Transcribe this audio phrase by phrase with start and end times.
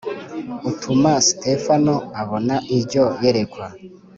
[0.69, 3.65] utuma Sitefano abona iryo yerekwa